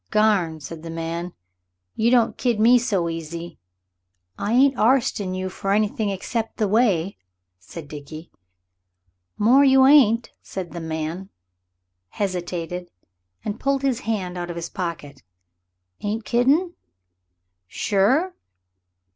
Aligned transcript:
"Garn!" 0.09 0.59
said 0.59 0.81
the 0.81 0.89
man; 0.89 1.31
"you 1.93 2.09
don't 2.09 2.35
kid 2.35 2.59
me 2.59 2.79
so 2.79 3.07
easy." 3.07 3.59
"I 4.35 4.51
ain't 4.51 4.75
arstin' 4.75 5.35
you 5.35 5.47
for 5.47 5.73
anything 5.73 6.09
except 6.09 6.57
the 6.57 6.67
way," 6.67 7.17
said 7.59 7.87
Dickie. 7.87 8.31
"More 9.37 9.63
you 9.63 9.85
ain't," 9.85 10.31
said 10.41 10.71
the 10.71 10.79
man, 10.81 11.29
hesitated, 12.09 12.89
and 13.45 13.59
pulled 13.59 13.83
his 13.83 13.99
hand 13.99 14.39
out 14.39 14.49
of 14.49 14.55
his 14.55 14.69
pocket. 14.69 15.21
"Ain't 16.01 16.25
kiddin'? 16.25 16.73
Sure? 17.67 18.33